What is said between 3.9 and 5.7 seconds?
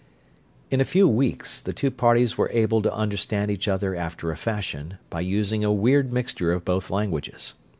after a fashion, by using